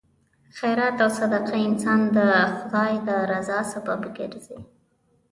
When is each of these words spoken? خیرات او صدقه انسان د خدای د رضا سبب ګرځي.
خیرات 0.57 0.97
او 1.03 1.09
صدقه 1.19 1.55
انسان 1.67 1.99
د 2.15 2.17
خدای 2.55 2.93
د 3.07 3.09
رضا 3.31 3.59
سبب 3.73 4.01
ګرځي. 4.17 4.57